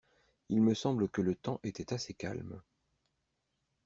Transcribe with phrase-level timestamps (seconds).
[0.49, 2.59] Il me semble que le temps était assez calme.